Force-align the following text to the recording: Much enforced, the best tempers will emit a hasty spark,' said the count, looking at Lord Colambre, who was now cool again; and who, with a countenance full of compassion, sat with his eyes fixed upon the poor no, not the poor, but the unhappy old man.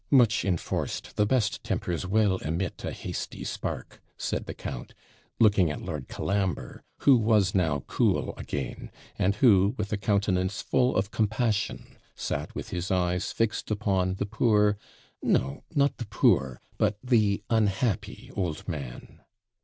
Much 0.09 0.43
enforced, 0.43 1.15
the 1.15 1.27
best 1.27 1.63
tempers 1.63 2.07
will 2.07 2.39
emit 2.39 2.83
a 2.83 2.91
hasty 2.91 3.43
spark,' 3.43 4.01
said 4.17 4.47
the 4.47 4.53
count, 4.55 4.95
looking 5.39 5.69
at 5.69 5.83
Lord 5.83 6.07
Colambre, 6.07 6.81
who 7.01 7.15
was 7.15 7.53
now 7.53 7.81
cool 7.81 8.35
again; 8.35 8.89
and 9.19 9.35
who, 9.35 9.75
with 9.77 9.93
a 9.93 9.97
countenance 9.97 10.59
full 10.63 10.95
of 10.95 11.11
compassion, 11.11 11.97
sat 12.15 12.55
with 12.55 12.69
his 12.69 12.89
eyes 12.89 13.31
fixed 13.31 13.69
upon 13.69 14.15
the 14.15 14.25
poor 14.25 14.75
no, 15.21 15.63
not 15.75 15.97
the 15.97 16.07
poor, 16.07 16.59
but 16.79 16.97
the 17.03 17.43
unhappy 17.51 18.31
old 18.35 18.67
man. 18.67 19.19